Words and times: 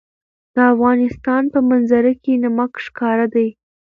د 0.55 0.57
افغانستان 0.73 1.43
په 1.53 1.59
منظره 1.69 2.13
کې 2.23 2.33
نمک 2.43 2.71
ښکاره 2.85 3.25
ده. 3.33 3.47